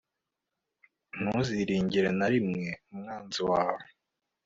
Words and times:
ntuziringire 1.21 2.09
na 2.19 2.27
rimwe 2.33 2.63
umwanzi 2.91 3.39
wawe 3.49 3.83